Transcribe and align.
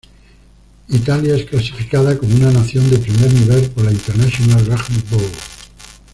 Italia 0.87 1.35
es 1.35 1.45
clasificada 1.45 2.17
como 2.17 2.33
una 2.33 2.49
nación 2.49 2.89
de 2.89 2.97
primer 2.97 3.31
nivel 3.31 3.69
por 3.69 3.85
la 3.85 3.91
International 3.91 4.65
Rugby 4.65 5.03
Board. 5.11 5.31